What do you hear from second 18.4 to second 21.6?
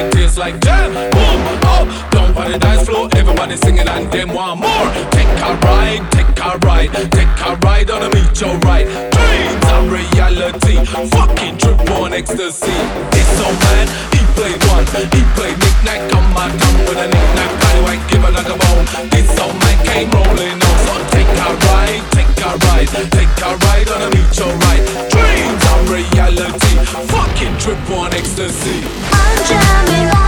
a bone. This old man came rolling on, so take a